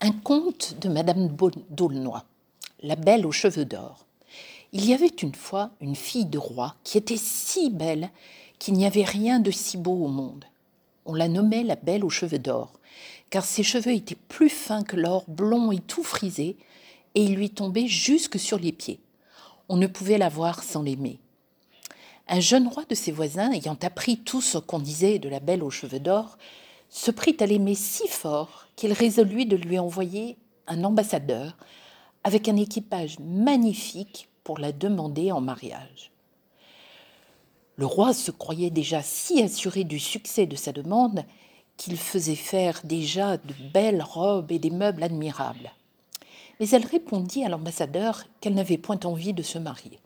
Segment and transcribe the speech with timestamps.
[0.00, 1.26] Un conte de Madame
[1.70, 2.22] d'Aulnoy,
[2.84, 4.06] la belle aux cheveux d'or.
[4.72, 8.10] Il y avait une fois une fille de roi qui était si belle
[8.60, 10.44] qu'il n'y avait rien de si beau au monde.
[11.04, 12.74] On la nommait la belle aux cheveux d'or,
[13.30, 16.56] car ses cheveux étaient plus fins que l'or, blonds et tout frisés,
[17.16, 19.00] et ils lui tombaient jusque sur les pieds.
[19.68, 21.18] On ne pouvait la voir sans l'aimer.
[22.28, 25.64] Un jeune roi de ses voisins, ayant appris tout ce qu'on disait de la belle
[25.64, 26.38] aux cheveux d'or,
[26.88, 31.56] se prit à l'aimer si fort qu'il résolut de lui envoyer un ambassadeur
[32.24, 36.10] avec un équipage magnifique pour la demander en mariage.
[37.76, 41.24] Le roi se croyait déjà si assuré du succès de sa demande
[41.76, 45.72] qu'il faisait faire déjà de belles robes et des meubles admirables.
[46.58, 50.00] Mais elle répondit à l'ambassadeur qu'elle n'avait point envie de se marier.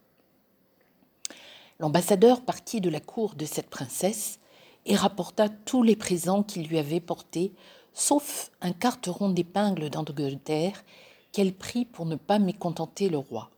[1.80, 4.38] L'ambassadeur partit de la cour de cette princesse
[4.86, 7.52] et rapporta tous les présents qu'il lui avait portés,
[7.92, 10.84] sauf un carteron d'épingles d'Angleterre
[11.30, 13.50] qu'elle prit pour ne pas mécontenter le roi.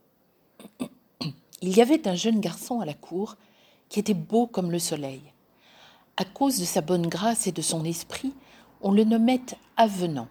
[1.61, 3.37] Il y avait un jeune garçon à la cour
[3.89, 5.21] qui était beau comme le soleil.
[6.17, 8.33] À cause de sa bonne grâce et de son esprit,
[8.81, 9.41] on le nommait
[9.77, 10.27] Avenant.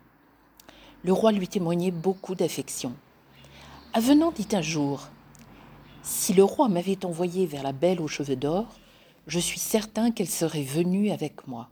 [1.03, 2.95] Le roi lui témoignait beaucoup d'affection.
[3.93, 5.09] Avenant dit un jour
[6.05, 8.67] si le roi m'avait envoyé vers la belle aux cheveux d'or,
[9.27, 11.71] je suis certain qu'elle serait venue avec moi.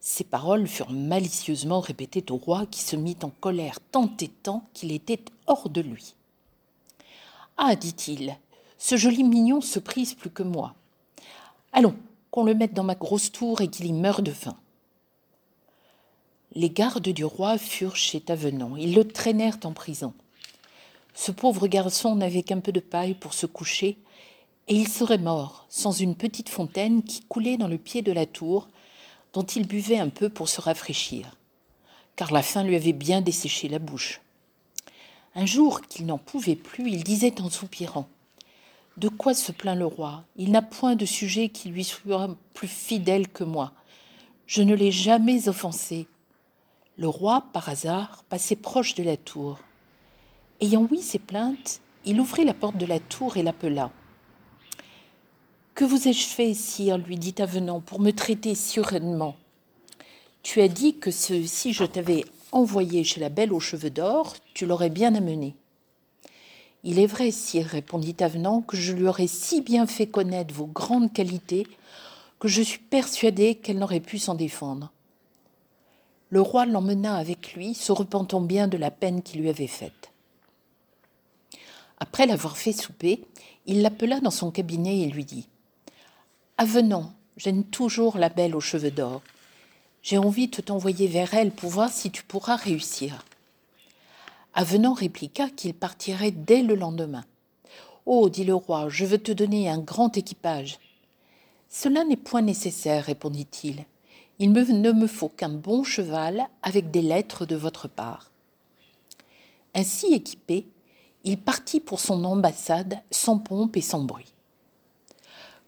[0.00, 4.64] Ces paroles furent malicieusement répétées au roi qui se mit en colère tant et tant
[4.72, 6.14] qu'il était hors de lui.
[7.56, 8.36] Ah, dit-il,
[8.78, 10.74] ce joli mignon se prise plus que moi.
[11.72, 11.94] Allons,
[12.30, 14.56] qu'on le mette dans ma grosse tour et qu'il y meure de faim.
[16.54, 18.76] Les gardes du roi furent chez Tavenant.
[18.76, 20.14] Ils le traînèrent en prison.
[21.14, 23.98] Ce pauvre garçon n'avait qu'un peu de paille pour se coucher,
[24.68, 28.26] et il serait mort sans une petite fontaine qui coulait dans le pied de la
[28.26, 28.68] tour,
[29.32, 31.36] dont il buvait un peu pour se rafraîchir,
[32.16, 34.20] car la faim lui avait bien desséché la bouche.
[35.34, 38.08] Un jour qu'il n'en pouvait plus, il disait en soupirant
[38.96, 40.24] De quoi se plaint le roi?
[40.36, 43.72] Il n'a point de sujet qui lui soit plus fidèle que moi.
[44.46, 46.08] Je ne l'ai jamais offensé.
[46.96, 49.60] Le roi, par hasard, passait proche de la tour.
[50.60, 53.92] Ayant ouï ses plaintes, il ouvrit la porte de la tour et l'appela.
[55.80, 58.80] Que vous ai-je fait, sire lui dit Avenant, pour me traiter si
[60.42, 64.66] Tu as dit que si je t'avais envoyé chez la belle aux cheveux d'or, tu
[64.66, 65.56] l'aurais bien amené.
[66.84, 70.66] Il est vrai, sire, répondit Avenant, que je lui aurais si bien fait connaître vos
[70.66, 71.66] grandes qualités
[72.40, 74.92] que je suis persuadé qu'elle n'aurait pu s'en défendre.
[76.28, 80.10] Le roi l'emmena avec lui, se repentant bien de la peine qu'il lui avait faite.
[81.98, 83.24] Après l'avoir fait souper,
[83.64, 85.48] il l'appela dans son cabinet et lui dit
[86.62, 89.22] Avenant, j'aime toujours la belle aux cheveux d'or.
[90.02, 93.24] J'ai envie de t'envoyer vers elle pour voir si tu pourras réussir.
[94.52, 97.24] Avenant répliqua qu'il partirait dès le lendemain.
[98.04, 100.78] Oh, dit le roi, je veux te donner un grand équipage.
[101.70, 103.86] Cela n'est point nécessaire, répondit-il.
[104.38, 108.30] Il ne me faut qu'un bon cheval avec des lettres de votre part.
[109.74, 110.66] Ainsi équipé,
[111.24, 114.34] il partit pour son ambassade sans pompe et sans bruit.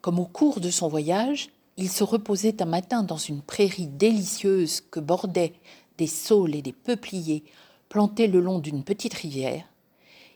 [0.02, 1.48] Comme au cours de son voyage,
[1.78, 5.54] il se reposait un matin dans une prairie délicieuse que bordaient
[5.96, 7.44] des saules et des peupliers
[7.88, 9.64] plantés le long d'une petite rivière,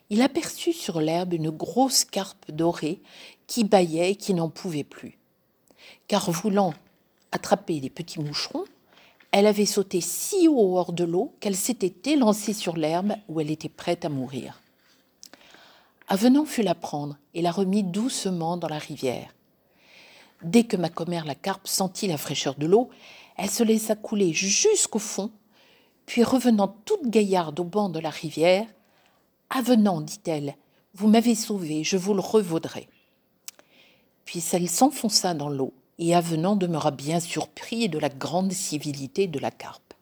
[0.09, 3.00] il aperçut sur l'herbe une grosse carpe dorée
[3.47, 5.19] qui bâillait et qui n'en pouvait plus.
[6.06, 6.75] Car voulant
[7.32, 8.65] attraper des petits moucherons,
[9.32, 13.50] elle avait sauté si haut hors de l'eau qu'elle s'était élancée sur l'herbe où elle
[13.50, 14.60] était prête à mourir.
[16.09, 19.34] Avenant fut la prendre et la remit doucement dans la rivière.
[20.43, 22.91] Dès que ma commère la carpe sentit la fraîcheur de l'eau,
[23.37, 25.31] elle se laissa couler jusqu'au fond,
[26.07, 28.67] puis revenant toute gaillarde au banc de la rivière,
[29.49, 30.57] Avenant, dit-elle,
[30.95, 32.89] vous m'avez sauvé, je vous le revaudrai.
[34.25, 39.39] Puis elle s'enfonça dans l'eau, et Avenant demeura bien surpris de la grande civilité de
[39.39, 39.95] la carpe.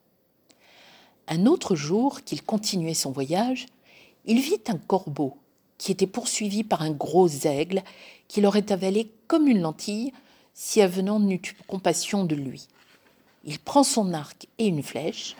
[1.28, 3.66] Un autre jour qu'il continuait son voyage,
[4.24, 5.36] il vit un corbeau
[5.78, 7.82] qui était poursuivi par un gros aigle
[8.28, 10.12] qui l'aurait avalé comme une lentille
[10.54, 12.68] si Avenant n'eût eu compassion de lui.
[13.44, 15.36] Il prend son arc et une flèche,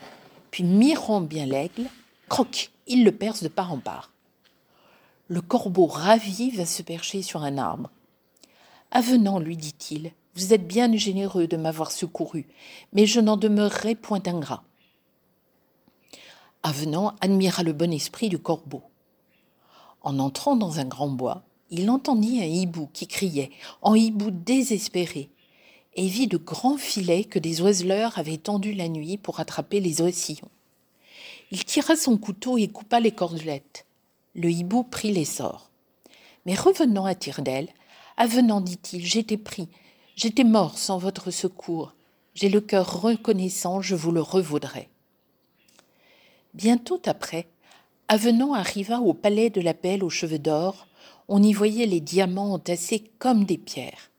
[0.51, 1.89] puis mirant bien l'aigle,
[2.29, 4.11] croque, il le perce de part en part.
[5.27, 7.89] Le corbeau ravi va se percher sur un arbre.
[8.91, 12.45] Avenant, lui dit-il, vous êtes bien généreux de m'avoir secouru,
[12.93, 14.63] mais je n'en demeurerai point ingrat.
[16.61, 18.83] Avenant admira le bon esprit du corbeau.
[20.01, 23.51] En entrant dans un grand bois, il entendit un hibou qui criait,
[23.81, 25.29] en hibou désespéré,
[25.95, 30.01] et vit de grands filets que des oiseleurs avaient tendus la nuit pour attraper les
[30.01, 30.49] oisillons.
[31.51, 33.85] Il tira son couteau et coupa les cordelettes.
[34.33, 35.69] Le hibou prit l'essor.
[36.45, 37.69] Mais revenant à tire-d'aile,
[38.17, 39.69] avenant, dit-il, j'étais pris,
[40.15, 41.93] j'étais mort sans votre secours.
[42.33, 44.89] J'ai le cœur reconnaissant, je vous le revaudrai.
[46.53, 47.47] Bientôt après,
[48.07, 50.87] Avenant arriva au palais de la Belle aux cheveux d'or.
[51.27, 54.11] On y voyait les diamants entassés comme des pierres.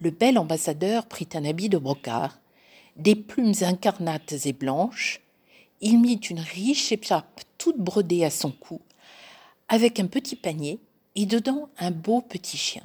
[0.00, 2.38] Le bel ambassadeur prit un habit de brocart,
[2.96, 5.20] des plumes incarnates et blanches.
[5.80, 8.80] Il mit une riche échappe toute brodée à son cou,
[9.68, 10.78] avec un petit panier
[11.14, 12.82] et dedans un beau petit chien.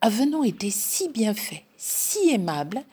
[0.00, 2.84] Avenant était si bien fait, si aimable,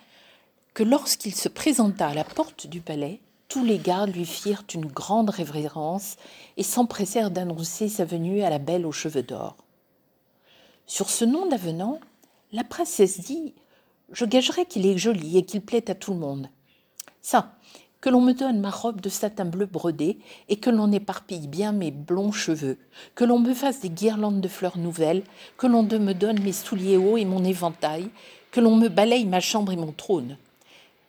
[0.74, 4.86] que lorsqu'il se présenta à la porte du palais, tous les gardes lui firent une
[4.86, 6.18] grande révérence
[6.58, 9.56] et s'empressèrent d'annoncer sa venue à la belle aux cheveux d'or.
[10.88, 12.00] Sur ce nom d'avenant,
[12.52, 13.54] la princesse dit
[14.12, 16.50] Je gagerai qu'il est joli et qu'il plaît à tout le monde.
[17.22, 17.56] Ça,
[18.02, 21.72] que l'on me donne ma robe de satin bleu brodé et que l'on éparpille bien
[21.72, 22.78] mes blonds cheveux,
[23.16, 25.24] que l'on me fasse des guirlandes de fleurs nouvelles,
[25.58, 28.10] que l'on me donne mes souliers hauts et mon éventail,
[28.52, 30.38] que l'on me balaye ma chambre et mon trône,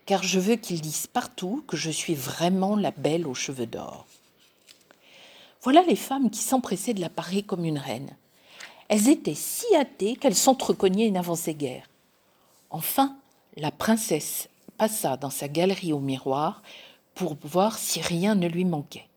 [0.06, 4.06] car je veux qu'ils disent partout que je suis vraiment la belle aux cheveux d'or.
[5.62, 8.16] Voilà les femmes qui s'empressaient de la parer comme une reine.
[8.88, 11.88] Elles étaient si hâtées qu'elles s'entrecognaient et n'avançaient guère.
[12.70, 13.16] Enfin,
[13.56, 14.48] la princesse
[14.78, 16.62] passa dans sa galerie au miroir
[17.14, 19.08] pour voir si rien ne lui manquait.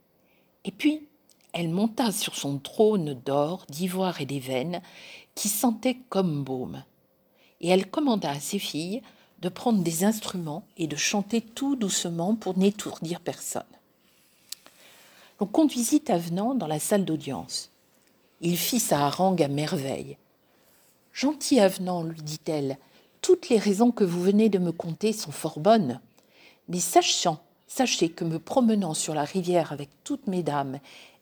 [0.65, 1.07] Et puis,
[1.53, 4.81] elle monta sur son trône d'or, d'ivoire et d'éveine,
[5.35, 6.83] qui sentait comme baume.
[7.61, 9.01] Et elle commanda à ses filles
[9.41, 13.63] de prendre des instruments et de chanter tout doucement pour n'étourdir personne.
[15.39, 17.71] On conduisit Avenant dans la salle d'audience.
[18.41, 20.17] Il fit sa harangue à merveille.
[21.13, 22.77] Gentil Avenant, lui dit-elle,
[23.21, 25.99] toutes les raisons que vous venez de me conter sont fort bonnes.
[26.67, 30.79] Mais sachant, sachez que me promenant sur la rivière avec toutes mes dames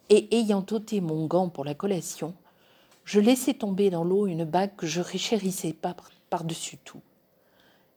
[0.09, 2.33] et ayant ôté mon gant pour la collation,
[3.05, 5.95] je laissai tomber dans l'eau une bague que je richérissais pas
[6.29, 7.01] par-dessus tout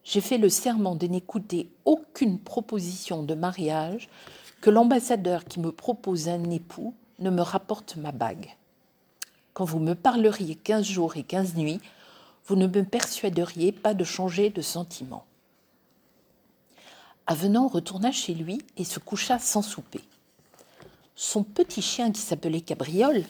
[0.05, 4.09] j'ai fait le serment de n'écouter aucune proposition de mariage
[4.61, 8.57] que l'ambassadeur qui me propose un époux ne me rapporte ma bague.
[9.53, 11.81] Quand vous me parleriez quinze jours et quinze nuits,
[12.47, 15.25] vous ne me persuaderiez pas de changer de sentiment.
[17.27, 20.01] Avenant retourna chez lui et se coucha sans souper.
[21.15, 23.25] Son petit chien qui s'appelait Cabriole,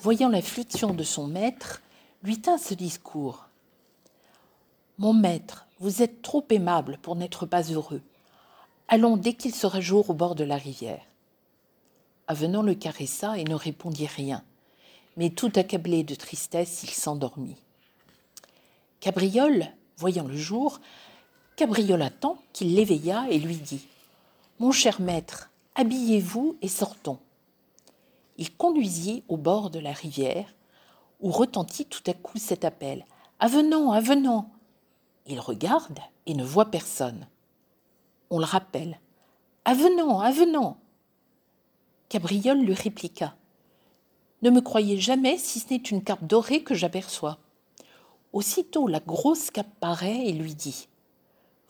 [0.00, 1.82] voyant la fluxion de son maître,
[2.22, 3.45] lui tint ce discours.
[4.98, 8.00] Mon maître, vous êtes trop aimable pour n'être pas heureux.
[8.88, 11.04] Allons dès qu'il sera jour au bord de la rivière.
[12.28, 14.42] Avenant le caressa et ne répondit rien,
[15.18, 17.56] mais tout accablé de tristesse, il s'endormit.
[19.00, 19.66] Cabriole,
[19.98, 20.80] voyant le jour,
[21.56, 23.86] cabriola tant qu'il l'éveilla et lui dit
[24.60, 27.18] Mon cher maître, habillez-vous et sortons.
[28.38, 30.54] Il conduisit au bord de la rivière,
[31.20, 33.04] où retentit tout à coup cet appel
[33.40, 34.50] Avenant, avenant
[35.26, 37.26] il regarde et ne voit personne.
[38.30, 39.00] On le rappelle.
[39.64, 40.78] Avenant, avenant.
[42.08, 43.34] Cabriole lui répliqua.
[44.42, 47.38] Ne me croyez jamais si ce n'est une cape dorée que j'aperçois.
[48.32, 50.88] Aussitôt la grosse cape paraît et lui dit.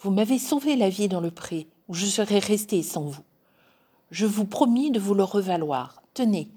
[0.01, 3.23] Vous m'avez sauvé la vie dans le pré, où je serais resté sans vous.
[4.11, 6.03] Je vous promis de vous le revaloir.
[6.13, 6.49] Tenez,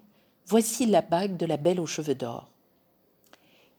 [0.45, 2.50] voici la bague de la belle aux cheveux d'or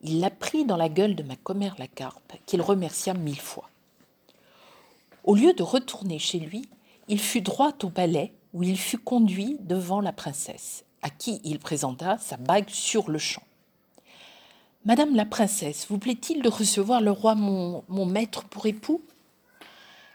[0.02, 3.68] il la prit dans la gueule de ma commère la carpe, remercia mille fois.
[5.24, 6.68] Au lieu de retourner chez lui,
[7.08, 11.58] il fut droit au palais où il fut conduit devant la princesse, à qui il
[11.58, 13.42] présenta sa bague sur le champ.
[14.84, 19.02] Madame la princesse, vous plaît-il de recevoir le roi mon maître pour époux?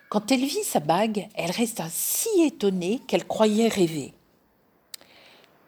[0.09, 4.13] Quand elle vit sa bague, elle resta si étonnée qu'elle croyait rêver.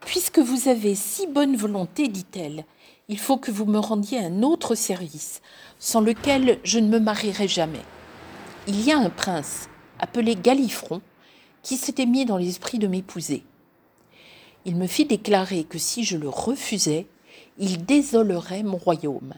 [0.02, 2.66] Puisque vous avez si bonne volonté, dit-elle,
[3.10, 5.42] il faut que vous me rendiez un autre service,
[5.80, 7.84] sans lequel je ne me marierai jamais.
[8.68, 11.02] Il y a un prince, appelé Galifron,
[11.64, 13.44] qui s'était mis dans l'esprit de m'épouser.
[14.66, 17.08] Il me fit déclarer que si je le refusais,
[17.58, 19.36] il désolerait mon royaume.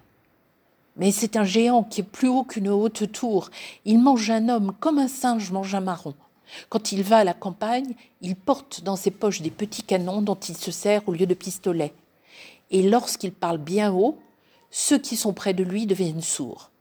[0.98, 3.52] Mais c'est un géant qui est plus haut qu'une haute tour.
[3.86, 6.16] Il mange un homme comme un singe mange un marron.
[6.70, 10.36] Quand il va à la campagne, il porte dans ses poches des petits canons dont
[10.36, 11.94] il se sert au lieu de pistolets
[12.72, 14.20] et lorsqu'il parle bien haut,
[14.72, 16.72] ceux qui sont près de lui deviennent sourds.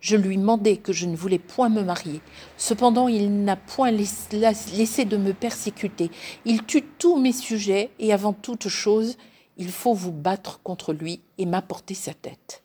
[0.00, 2.20] Je lui mandai que je ne voulais point me marier.
[2.56, 6.10] Cependant, il n'a point laissé de me persécuter.
[6.44, 9.16] Il tue tous mes sujets, et avant toute chose,
[9.56, 12.62] il faut vous battre contre lui et m'apporter sa tête.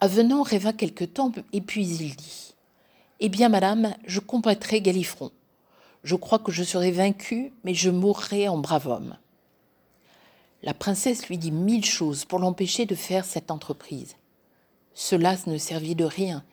[0.00, 2.54] Avenant rêva quelque temps, et puis il dit
[3.20, 5.30] Eh bien, madame, je combattrai Galifron.
[6.04, 9.16] Je crois que je serai vaincu, mais je mourrai en brave homme.
[10.62, 14.16] La princesse lui dit mille choses pour l'empêcher de faire cette entreprise.
[14.94, 16.44] Cela ne servit de rien.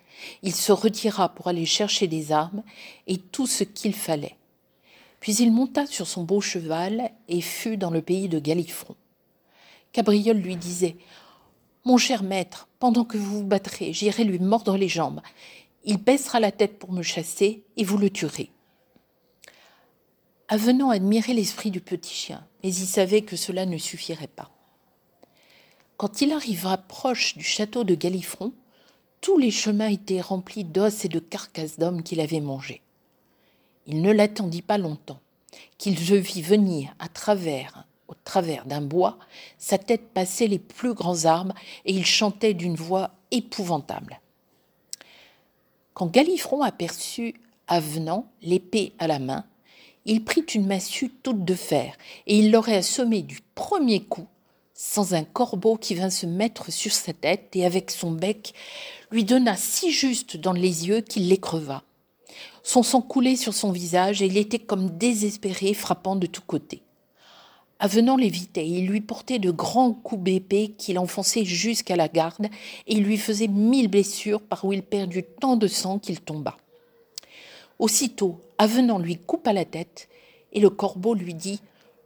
[0.44, 2.64] Il se retira pour aller chercher des armes
[3.08, 4.38] et tout ce qu'il fallait.
[5.20, 8.96] Puis il monta sur son beau cheval et fut dans le pays de Galifron.
[9.92, 10.98] Cabriole lui disait
[11.84, 15.22] Mon cher maître, pendant que vous vous battrez, j'irai lui mordre les jambes.
[15.84, 18.52] Il baissera la tête pour me chasser et vous le tuerez.
[20.48, 24.52] Avenant admirait l'esprit du petit chien, mais il savait que cela ne suffirait pas.
[25.98, 28.54] Quand il arriva proche du château de Galifron,
[29.22, 32.82] tous les chemins étaient remplis d'os et de carcasses d'hommes qu'il avait mangés.
[33.88, 35.20] Il ne l'attendit pas longtemps,
[35.80, 39.18] qu'il vit venir à travers, au travers d'un bois,
[39.58, 44.20] sa tête passait les plus grands arbres et il chantait d'une voix épouvantable.
[45.96, 47.34] Quand Galifron aperçut
[47.68, 49.44] Avenant, l'épée à la main,
[50.06, 51.98] il prit une massue toute de fer,
[52.28, 54.28] et il l'aurait assommé du premier coup,
[54.74, 58.54] sans un corbeau qui vint se mettre sur sa tête et avec son bec
[59.10, 61.84] lui donna si juste dans les yeux qu'il les creva.
[62.64, 66.82] Son sang coulait sur son visage et il était comme désespéré, frappant de tous côtés.
[67.80, 72.46] Avenant l'évitait, il lui portait de grands coups d'épée qu'il enfonçait jusqu'à la garde
[72.88, 76.58] et il lui faisait mille blessures par où il perdit tant de sang qu'il tomba.
[77.80, 80.08] Aussitôt, Avenant lui coupa la tête,
[80.54, 81.60] et le corbeau lui dit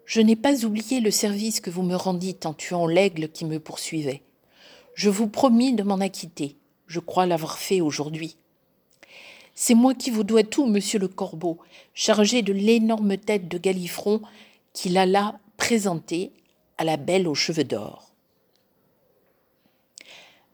[0.05, 3.59] Je n'ai pas oublié le service que vous me rendîtes en tuant l'aigle qui me
[3.59, 4.23] poursuivait.
[4.95, 6.57] Je vous promis de m'en acquitter.
[6.88, 8.35] Je crois l'avoir fait aujourd'hui.
[9.53, 11.59] C'est moi qui vous dois tout, monsieur le corbeau,
[11.93, 14.21] chargé de l'énorme tête de Galifron
[14.73, 16.31] qu'il alla présenter
[16.77, 18.13] à la belle aux cheveux d'or.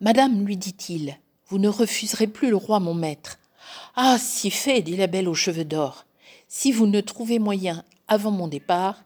[0.02, 1.18] Madame, lui dit-il,
[1.48, 3.40] vous ne refuserez plus le roi mon maître.
[3.96, 6.06] Ah, si fait, dit la belle aux cheveux d'or,
[6.48, 9.04] si vous ne trouvez moyen, avant mon départ,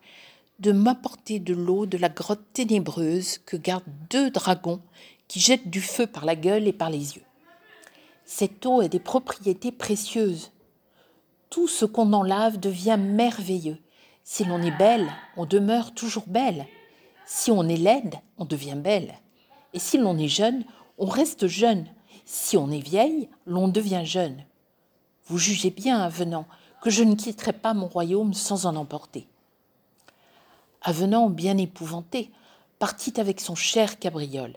[0.59, 4.81] de m'apporter de l'eau de la grotte ténébreuse que gardent deux dragons
[5.27, 7.23] qui jettent du feu par la gueule et par les yeux.
[8.25, 10.51] Cette eau a des propriétés précieuses.
[11.49, 13.77] Tout ce qu'on en lave devient merveilleux.
[14.23, 16.67] Si l'on est belle, on demeure toujours belle.
[17.25, 19.15] Si on est laide, on devient belle.
[19.73, 20.63] Et si l'on est jeune,
[20.97, 21.85] on reste jeune.
[22.31, 24.43] Si on est vieille, l'on devient jeune.
[25.25, 26.45] Vous jugez bien, Avenant,
[26.79, 29.25] que je ne quitterai pas mon royaume sans en emporter.
[30.83, 32.29] Avenant, bien épouvanté,
[32.77, 34.53] partit avec son cher cabriole.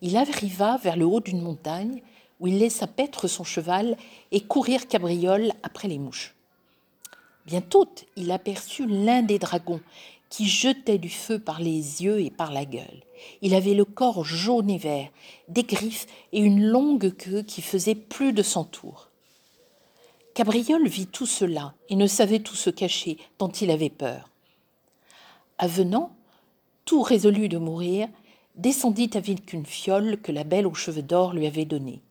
[0.00, 2.00] Il arriva vers le haut d'une montagne
[2.40, 3.98] où il laissa paître son cheval
[4.32, 6.34] et courir cabriole après les mouches.
[7.44, 9.82] Bientôt, il aperçut l'un des dragons
[10.34, 13.04] qui jetait du feu par les yeux et par la gueule.
[13.40, 15.08] Il avait le corps jaune et vert,
[15.46, 19.10] des griffes et une longue queue qui faisait plus de cent tours.
[20.34, 24.28] Cabriole vit tout cela et ne savait tout se cacher, tant il avait peur.
[25.58, 26.10] Avenant,
[26.84, 28.08] tout résolu de mourir,
[28.56, 32.02] descendit avec une fiole que la belle aux cheveux d'or lui avait donnée.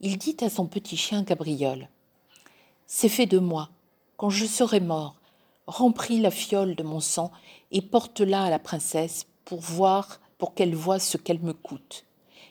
[0.00, 1.90] Il dit à son petit chien Cabriole
[2.86, 3.68] C'est fait de moi.
[4.16, 5.16] Quand je serai mort,
[5.66, 7.30] remplis la fiole de mon sang
[7.70, 12.04] et porte-la à la princesse pour voir, pour qu'elle voie ce qu'elle me coûte.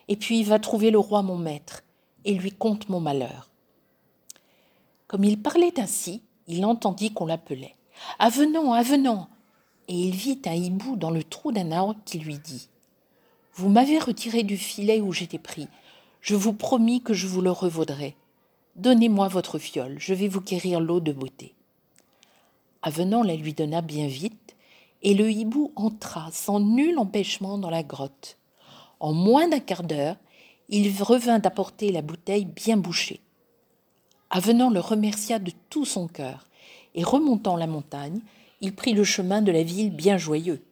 [0.08, 1.84] Et puis va trouver le roi mon maître
[2.26, 3.50] et lui conte mon malheur.
[5.08, 7.76] Comme il parlait ainsi, il entendit qu'on l'appelait.
[8.20, 9.30] Avenant, avenant
[9.88, 12.70] Et il vit un hibou dans le trou d'un arbre qui lui dit
[13.54, 15.68] Vous m'avez retiré du filet où j'étais pris.
[16.22, 18.16] Je vous promis que je vous le revaudrai.
[18.76, 21.56] Donnez-moi votre fiole, je vais vous guérir l'eau de beauté.
[22.84, 24.56] Avenant la lui donna bien vite,
[25.04, 28.38] et le hibou entra sans nul empêchement dans la grotte.
[29.00, 30.16] En moins d'un quart d'heure,
[30.70, 33.20] il revint apporter la bouteille bien bouchée.
[34.30, 36.48] Avenant le remercia de tout son cœur,
[36.96, 38.22] et remontant la montagne,
[38.62, 40.64] il prit le chemin de la ville bien joyeux.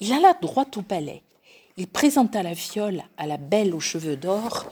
[0.00, 1.22] Il alla droit au palais.
[1.76, 4.70] Il présenta la fiole à la belle aux cheveux d'or,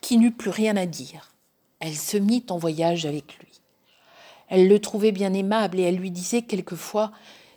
[0.00, 1.32] qui n'eut plus rien à dire.
[1.80, 3.47] Elle se mit en voyage avec lui.
[4.48, 7.12] Elle le trouvait bien aimable et elle lui disait quelquefois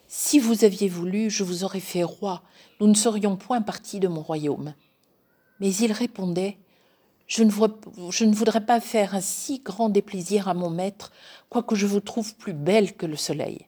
[0.07, 2.43] Si vous aviez voulu, je vous aurais fait roi,
[2.79, 4.73] nous ne serions point partis de mon royaume.
[5.59, 6.57] Mais il répondait
[7.31, 11.13] je ne, voudrais pas faire un si grand déplaisir à mon maître,
[11.47, 13.67] quoique je vous trouve plus belle que le soleil.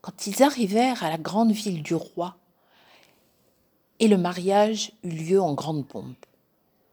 [0.00, 2.38] Quand ils arrivèrent à la grande ville du roi,
[4.00, 6.24] et le mariage eut lieu en grande pompe.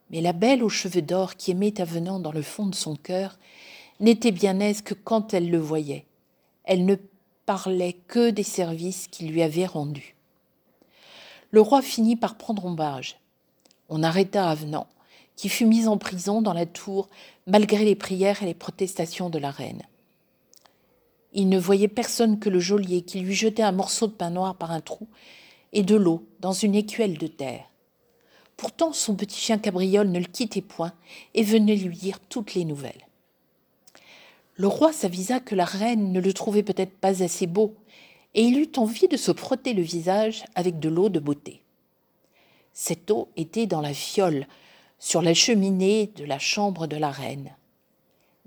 [0.09, 3.39] Mais la belle aux cheveux d'or qui aimait Avenant dans le fond de son cœur
[4.01, 6.05] n'était bien aise que quand elle le voyait.
[6.63, 6.95] Elle ne
[7.45, 10.15] parlait que des services qu'il lui avait rendus.
[11.51, 13.19] Le roi finit par prendre ombrage.
[13.89, 14.87] On arrêta Avenant,
[15.35, 17.09] qui fut mis en prison dans la tour
[17.45, 19.83] malgré les prières et les protestations de la reine.
[21.33, 24.55] Il ne voyait personne que le geôlier qui lui jetait un morceau de pain noir
[24.55, 25.07] par un trou
[25.73, 27.65] et de l'eau dans une écuelle de terre.
[28.57, 30.93] Pourtant, son petit chien cabriole ne le quittait point
[31.33, 33.07] et venait lui dire toutes les nouvelles.
[34.61, 37.73] Le roi s'avisa que la reine ne le trouvait peut-être pas assez beau,
[38.35, 41.63] et il eut envie de se frotter le visage avec de l'eau de beauté.
[42.71, 44.45] Cette eau était dans la fiole,
[44.99, 47.55] sur la cheminée de la chambre de la reine.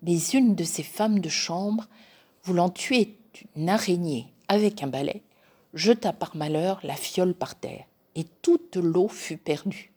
[0.03, 1.89] Mais une de ces femmes de chambre,
[2.45, 3.17] voulant tuer
[3.57, 5.21] une araignée avec un balai,
[5.73, 9.93] jeta par malheur la fiole par terre, et toute l'eau fut perdue.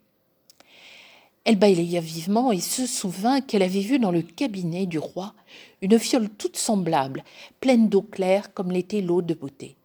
[1.47, 5.33] Elle bâilla vivement et se souvint qu'elle avait vu dans le cabinet du roi
[5.81, 7.23] une fiole toute semblable,
[7.61, 9.77] pleine d'eau claire comme l'était l'eau de beauté.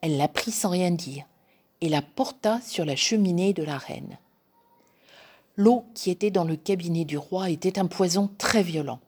[0.00, 1.24] Elle la prit sans rien dire
[1.80, 4.18] et la porta sur la cheminée de la reine.
[5.54, 8.98] L'eau qui était dans le cabinet du roi était un poison très violent.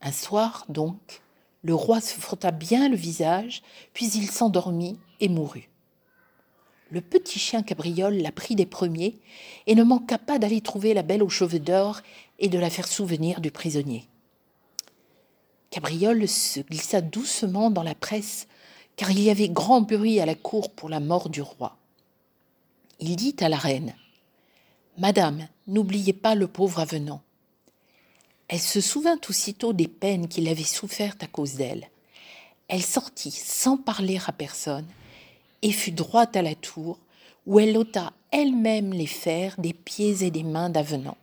[0.00, 1.22] Un soir, donc,
[1.64, 3.62] le roi se frotta bien le visage,
[3.94, 5.69] puis il s'endormit et mourut
[6.90, 9.16] le petit chien cabriole la prit des premiers
[9.66, 12.00] et ne manqua pas d'aller trouver la belle aux cheveux d'or
[12.38, 14.06] et de la faire souvenir du prisonnier.
[15.70, 18.48] Cabriole se glissa doucement dans la presse,
[18.96, 21.76] car il y avait grand bruit à la cour pour la mort du roi.
[22.98, 23.94] Il dit à la reine
[24.98, 27.22] Madame, n'oubliez pas le pauvre avenant.
[28.48, 31.88] Elle se souvint aussitôt des peines qu'il avait souffertes à cause d'elle.
[32.66, 34.86] Elle sortit sans parler à personne
[35.62, 36.98] et fut droite à la tour,
[37.46, 41.16] où elle ôta elle-même les fers des pieds et des mains d'Avenant.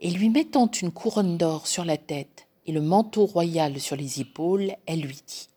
[0.00, 4.20] Et lui mettant une couronne d'or sur la tête et le manteau royal sur les
[4.20, 5.48] épaules, elle lui dit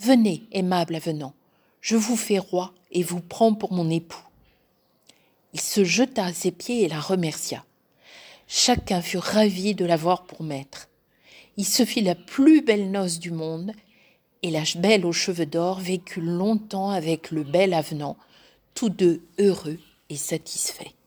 [0.00, 1.32] Venez, aimable Avenant,
[1.80, 4.22] je vous fais roi et vous prends pour mon époux.
[5.54, 7.64] Il se jeta à ses pieds et la remercia.
[8.46, 10.88] Chacun fut ravi de l'avoir pour maître.
[11.56, 13.72] Il se fit la plus belle noce du monde
[14.42, 18.16] et la belle aux cheveux d'or vécut longtemps avec le bel avenant,
[18.74, 19.78] tous deux heureux
[20.10, 20.97] et satisfaits.